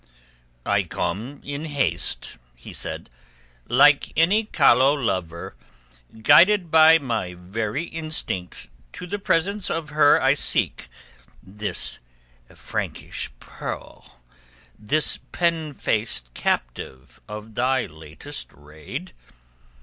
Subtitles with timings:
[0.65, 3.07] "I come in haste," he said,
[3.69, 5.55] "like any callow lover,
[6.23, 11.99] guided by my every instinct to the presence of her I seek—this
[12.51, 14.19] Frankish pearl,
[14.79, 19.13] this pen faced captive of thy latest raid.